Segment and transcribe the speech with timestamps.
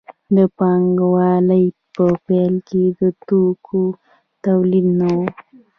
[0.35, 1.65] د پانګوالۍ
[1.95, 3.81] په پیل کې د توکو
[4.45, 5.19] تولید نه و.